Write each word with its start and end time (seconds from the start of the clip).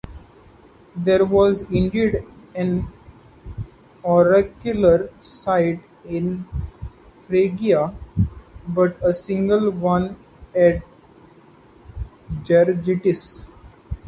There 0.95 1.23
was 1.23 1.61
indeed 1.69 2.23
an 2.55 2.87
oracular 4.03 5.11
site 5.21 5.83
in 6.03 6.47
Phrygia, 7.27 7.93
but 8.67 8.97
a 9.03 9.13
single 9.13 9.69
one, 9.69 10.15
at 10.55 10.81
Gergitis. 12.43 13.45